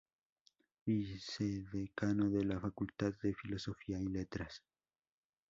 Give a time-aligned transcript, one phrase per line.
[0.83, 4.63] Vicedecano de la Facultad de Filosofía y Letras.